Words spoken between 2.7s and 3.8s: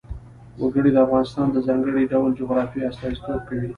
استازیتوب کوي.